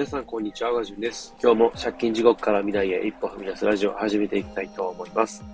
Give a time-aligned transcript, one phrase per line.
[0.00, 0.72] 皆さん、こんにちは。
[0.72, 1.34] ガジュンです。
[1.42, 5.44] 今日も借金地獄から未来へ一歩踏み出すラジオを始めていきたいと思います。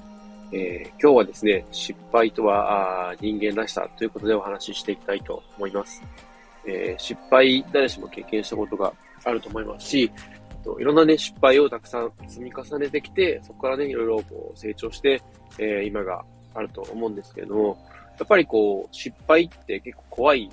[0.53, 6.01] えー、今日はですね、失敗とは人間らしさということでお話ししていきたいと思います。
[6.65, 8.93] えー、失敗、誰しも経験したことが
[9.25, 10.13] あると思いますし、
[10.79, 15.21] いろんなね、失敗をたくさん積み重ねてきて、そこからね、いろいろこう成長して、
[15.59, 16.25] えー、今が
[16.55, 17.77] あると思うんですけれども、
[18.17, 20.49] やっぱりこう、失敗って結構怖い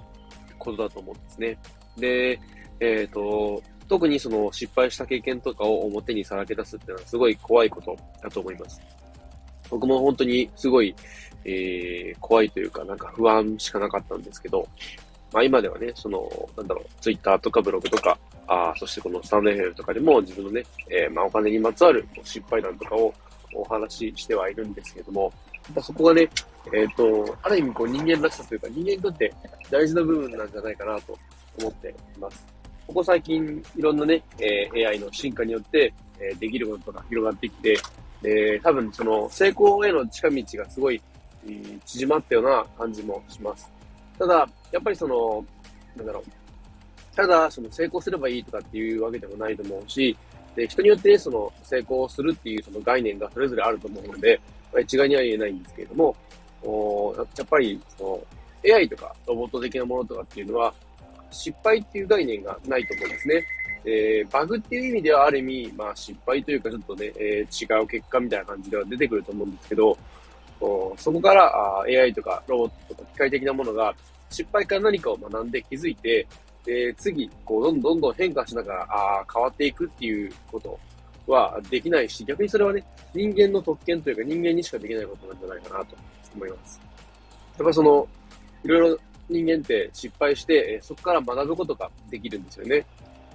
[0.57, 1.59] ことだと思うんですね。
[1.95, 2.39] で、
[2.79, 3.61] えっ、ー、と、
[3.93, 8.81] 特にその失敗した経験とかを表にさらけ出すっていうのはすごい怖いことだと思います。
[9.69, 10.95] 僕も本当にすごい、
[11.45, 14.67] えー、怖いというか、なんか不安しかなかったんですけど、
[15.31, 23.13] まあ今ではね、その、なんだろう、ツイッターとかブログとか、あそしてこのスタンド FM とかでも自分のね、えー、まあお金にまつわる失敗談とかを
[23.53, 25.31] お話ししてはいるんですけども、
[25.83, 26.27] そこがね、
[26.73, 29.31] えっ、ー、と、ある意味こう人間らしさというか、人間にとって
[29.69, 31.15] 大事な部分なんじゃないかなと
[31.59, 32.62] 思っています。
[32.87, 37.77] ここ最近、いろんなね、えー、AI の進化によって、えー、できることとか広がってきて、
[38.23, 41.01] えー、多分その成功への近道がすごい、
[41.45, 43.71] えー、縮まったような感じもします。
[44.17, 45.43] ただ、やっぱりその、
[45.95, 47.15] なんだろう。
[47.15, 50.15] ただ、その成功すればいいとかっていうわけでもないと思うし、
[50.55, 54.39] で、人によってね、その成功するっていうその概念がそれぞれあると思うので、
[54.71, 56.15] まあ、一概には言えないんですけれども、
[56.63, 60.73] おやっぱり、その、AI とかロボット的なものとかっていうのは、
[61.33, 63.45] 失敗っていう概念がないと思うんですね。
[63.85, 69.97] えー、バグっていう意味ではある意味、まあ失敗というかちょっとね、えー、違う結果みたいな感じでは出てくると思うんですけど、
[70.97, 73.93] そこからあ AI とかロボットとか機械的なものが
[74.29, 76.25] 失敗から何かを学んで気づいて、
[76.65, 80.79] で、次、こう、どんどんどん変化しながら、あ変わっていくっていうこと
[81.27, 82.83] はできないし、逆にそれはね、
[83.13, 85.95] 人間の特権というか人間にしかできないことなんじゃないかなと
[86.35, 86.81] 思います。
[87.57, 88.07] やっぱその、
[88.63, 92.85] いろいろ人間って失敗して、そこから学ぶことができるんですよね。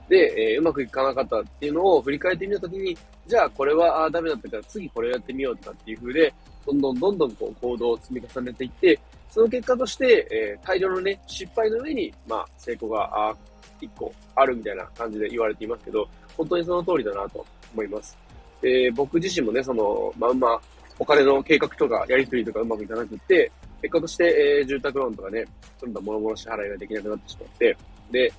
[0.08, 6.34] で、えー、うまくいかなかったっていうのを振り返ってみたときに、じゃあこれはあダメだったから次これをやってみようとかっていう風で、
[6.66, 8.98] どんどんどんどんこう行動を積み重ねていって、
[9.30, 13.34] その結果として、えー、大量のね、失敗の上に、まあ、成功が、あ
[13.80, 18.16] 一個あるみたいな感じで言われていますけど、本当にその通りだなと思います。
[18.60, 20.60] で、僕自身もね、その、まんま、
[20.98, 23.50] お金の計画とかやりとりとかうまくいかなくって、
[23.82, 25.44] 結果として、えー、住宅ローンとかね、
[25.80, 27.76] どんどん諸々支払いができなくなってしまって、
[28.10, 28.32] で、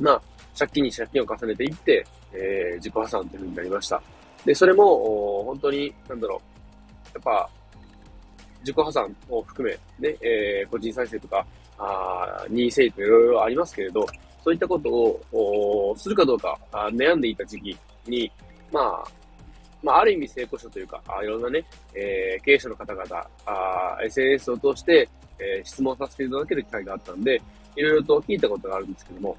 [0.00, 0.22] まあ、
[0.56, 4.02] 借金に借金を重ねていって、えー、自己破産という風になりました。
[4.44, 6.38] で、それも、本当に、なんだろう、
[7.14, 7.50] やっぱ、
[8.60, 11.44] 自己破産を含め、ね、えー、個人再生とか、
[11.76, 14.06] あ任意制といろいろありますけれど、
[14.42, 14.90] そういったこと
[15.32, 17.76] を、するかどうか悩んでいた時期
[18.06, 18.30] に、
[18.70, 19.10] まあ、
[19.84, 21.62] まあ、ある意味成功者というか、あいろんなね、
[21.94, 23.04] えー、経営者の方々、
[23.44, 25.06] あ SNS を通して、
[25.38, 27.40] えー、質問させていただける機会があったんで、
[27.76, 29.36] いろいろと聞いたことがあるんですけども、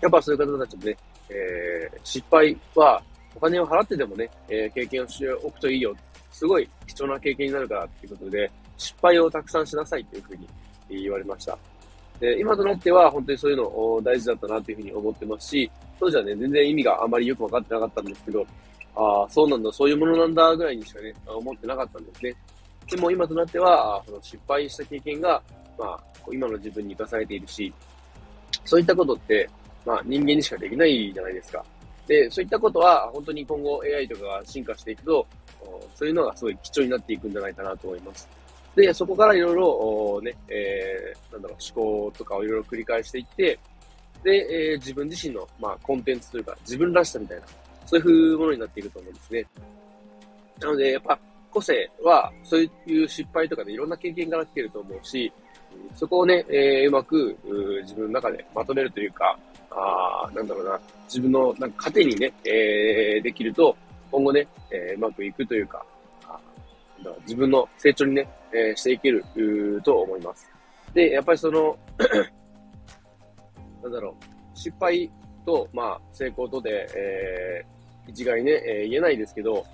[0.00, 0.96] やっぱそういう方たちもね、
[1.28, 3.02] えー、失敗は
[3.36, 5.94] お金を払ってでもね、えー、経験をしておくといいよ。
[6.32, 10.48] すごい貴重な経験になるからっていうことで、失敗をたくさんしなさいというふうに
[10.88, 11.58] 言われました。
[12.18, 18.46] で、今となっては本当にそういうの大事だったなというふうに思ってますし、当時はね、全然意味があまりよくわかってなかったんですけど、
[18.94, 22.34] ああ、そうなんだ、そういうものなんだぐらいにしかね、思ってなかったんですね。
[22.90, 25.42] でも今となっては、その失敗した経験が、
[25.78, 26.00] まあ、
[26.32, 27.72] 今の自分に生かされているし、
[28.64, 29.48] そういったことって、
[29.86, 31.64] まあ人間にしかできないじゃないですか。
[32.06, 35.26] で、そういったことは本当に今後 AI とかが進化していくと、
[35.94, 38.28] そういうのがすごい貴重になっていくんじゃないかなと思います。
[38.74, 43.58] で、そこからいろいろ、ね、えー、なんだろう、思考とかをいろいろ繰り返していって、
[44.22, 47.44] で、えー、自分自身の、まあ、コンテンツというか、自分らしさみたいな、
[47.90, 49.44] そういうものになっていくと思うんですね。
[50.60, 51.18] なので、やっぱ、
[51.50, 55.32] 個性は、そういう失敗とかでいろんな経験から来てると思うし、
[55.96, 59.36] そこをね、えー、うまくう、自分の中でまとめるというか、
[59.72, 63.76] あなんだろうな、自分のなんか糧にね、えー、できると、
[64.12, 65.84] 今後ね、えー、うまくいくというか、
[67.22, 69.24] 自分の成長にね、えー、していける
[69.82, 70.48] と思います。
[70.94, 71.76] で、やっぱりその
[73.82, 74.24] なんだろう、
[74.56, 75.10] 失敗
[75.44, 77.79] と、まあ、成功とで、えー、
[78.10, 79.64] 一概にね、えー、言えないですけど、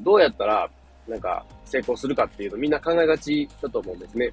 [0.00, 0.70] どうやったら、
[1.08, 4.30] なんか、成功するかっていうのみんな考えがちだと思うんですね。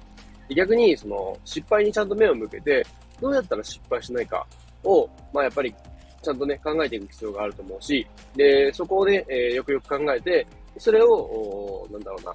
[0.54, 2.84] 逆に、その、失敗にちゃんと目を向けて、
[3.20, 4.46] どうやったら失敗しないか
[4.84, 5.74] を、まあ、やっぱり、
[6.22, 8.06] ちゃんとね、考えていく必要があると思うし、
[8.36, 10.46] で、そこをね、えー、よくよく考えて、
[10.76, 12.32] それを、なんだろうな、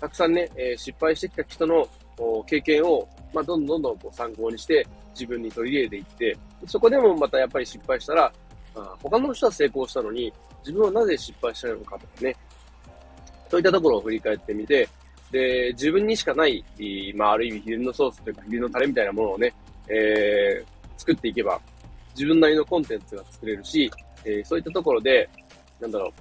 [0.00, 1.88] たくさんね、えー、失敗してきた人の
[2.46, 8.32] 経験を、まあ、どんどんどんどんこう参考にして、自分に取り入れていって、そこでもまたやっぱり失敗したら、
[8.76, 12.36] あ他の人は成功したのに、自分はなぜ失敗したのかとかね、
[13.50, 14.88] そういったところを振り返ってみて、
[15.30, 16.64] で、自分にしかない、
[17.14, 19.52] まあ、ある意味秘伝のソースというか秘伝のタレみたいなものをね、
[19.88, 21.60] えー、作っていけば、
[22.14, 23.90] 自分なりのコンテンツが作れるし、
[24.24, 25.28] えそういったところで、
[25.80, 26.12] なんだろ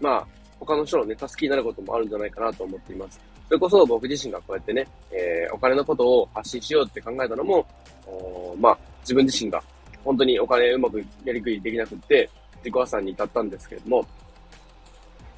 [0.00, 0.26] う、まあ、
[0.60, 3.20] 他の人のね、助けになることもあるんじゃないかなと思っています。
[3.48, 7.66] それこそ僕自身がこうやってね、えー、お金のことを発信しようって考えたのも、
[8.58, 9.62] まあ、自分自身が
[10.08, 14.06] 本当にお金うまくやりくりできなくって、自己破産に至ったんですけれども、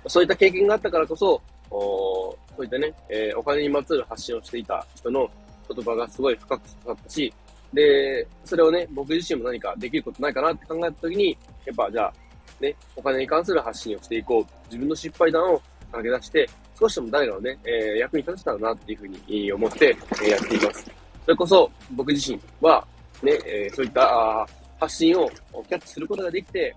[0.06, 5.28] そういった経験があったからこそ、おそういったね、えー、お金にまつわる発信をしていた人の
[5.68, 7.34] 言葉がすごい深く刺さったし、
[7.72, 12.12] で、それをね、僕自身も何かできることないかなって考えたときに、やっぱじゃあ、
[12.60, 14.44] ね、お金に関する発信をしていこう。
[14.66, 21.00] 自分の失敗談を投げ出して、少しでも誰かのね、えー、役に立てたらなっていうふうに思って、えー、やっています。
[21.24, 22.86] それこそ僕自身は、
[23.22, 24.46] ね、えー、そういった
[24.80, 25.30] 発信を
[25.68, 26.74] キャッチすることができて、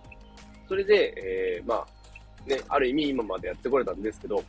[0.67, 4.44] それで、えー、まあ、ね、ある意味今までやってこれたんですけど、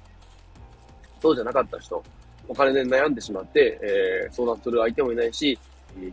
[1.22, 2.02] そうじゃなかった人、
[2.48, 5.58] お金で悩んでしまって、えー、相談する相手もいないし、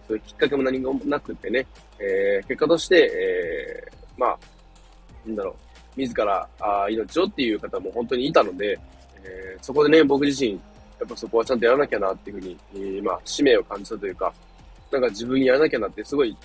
[0.08, 1.66] そういうきっかけも何もなくってね、
[2.00, 4.40] えー、結果として、えー、まあ、
[5.26, 5.56] なんだろう、
[6.00, 8.80] 自らあ命をっていう方も本当にいたので、
[9.24, 10.58] えー、そこでね、僕自身、や
[11.06, 14.32] っぱそこはちゃんとやらなきゃなっていうふうに、えー、まあ、使命を感じたというか、
[14.92, 16.36] なんか自分にやらなきゃなってすごい、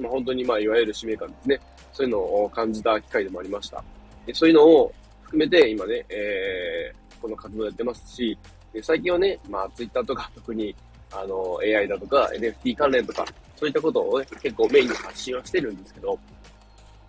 [0.00, 1.60] まあ本当にまあ、いわゆる使命感ですね。
[1.92, 3.82] そういうのを感じた機会でもありました。
[4.26, 4.92] でそういうのを
[5.22, 8.36] 含めて今ね、えー、この活動やってますし、
[8.72, 10.74] で最近はね、まあ、ツイッターとか 特に、
[11.12, 13.24] あの、AI だとか NFT 関連とか、
[13.56, 16.18] そういったことをね、結構メインに発信はしてるんですけど、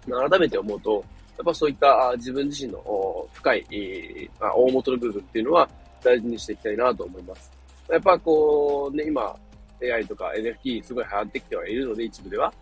[0.10, 1.04] 改めて思うと、
[1.38, 5.70] やっぱそういった自分自身の深い、まあ、大元の部分っていうのは
[6.04, 7.52] 大事にしていきたいなと思います。
[7.90, 9.36] やっぱこう、ね、今、
[9.82, 12.54] AI とか NFT すごい流行ってきてはいるので、一部では。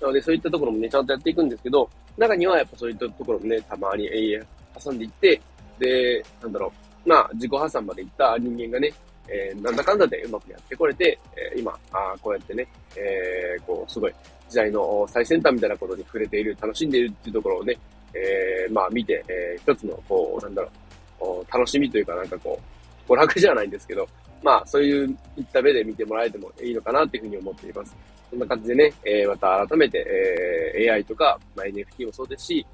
[0.00, 4.08] なので、そういったところもね、ちゃんとやっていくんですけど、中にはやっぱそういったところもね、たまに
[4.82, 5.40] 挟んでいって、
[5.78, 6.72] で、なんだろ
[7.04, 8.92] う、まあ、自己破産までいった人間がね、
[9.28, 12.66] えー、なんだかんだでうまくやってこれて、えー、今、あこうやってね、
[12.96, 14.14] えー、こう、すごい、
[14.48, 17.76] 時代の最先端みたいなことに触れている、楽しんでいるっていうところをね、
[18.12, 20.70] えー、まあ見て、えー、一つの、こう、なんだろ
[21.20, 22.58] う、楽しみというかなんかこ
[23.08, 24.08] う、娯楽じゃないんですけど、
[24.42, 27.94] まあそういういった目で見てもらえてもいいのかなっていうふうに思っています。
[28.30, 30.06] そんな感じでね、えー、また改めて、
[30.76, 32.66] えー、AI とか、まあ、NFT もそうですし、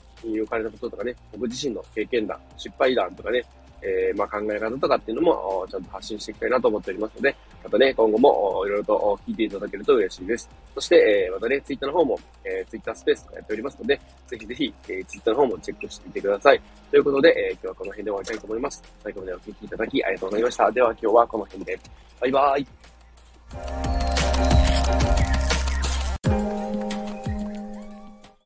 [0.43, 3.45] お金のこととかね、僕自身の経験談、失敗談とかね、
[3.83, 10.49] えー、まあ、考え方とかっていうのも、ちゃんと発信していきたいなと思っておりますので、またね、今後もいろいろと聞いていただけると嬉しいです。
[10.75, 16.61] そして、えー、またね、ツイッターの方も、えー、ツイッタースペースとかやっておりますので、ぜひぜひ、えー、ツイッターの方もチェックしてみてください。
[16.91, 18.83] ということで、えー、今日はこの辺で終わりたいと思います。
[19.03, 20.73] 最後までお聴きいただきありがとうございました。
[20.73, 21.79] では今日はこの辺で。
[22.21, 23.86] バイバーイ。